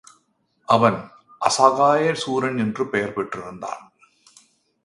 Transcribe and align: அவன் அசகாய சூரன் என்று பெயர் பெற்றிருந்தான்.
அவன் 0.67 1.11
அசகாய 1.39 2.13
சூரன் 2.13 2.57
என்று 2.57 2.89
பெயர் 2.89 3.13
பெற்றிருந்தான். 3.13 3.83